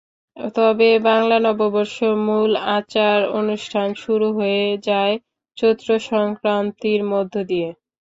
তবে 0.55 0.89
বাংলা 1.07 1.37
নববর্ষের 1.45 2.13
মূল 2.25 2.51
আচার 2.71 3.19
অনুষ্ঠান 3.39 3.87
শুরু 4.03 4.27
হয়ে 4.37 4.65
যায় 4.87 5.15
চৈত্রসংক্রান্তির 5.57 7.01
মধ্য 7.11 7.33
দিয়ে। 7.49 7.69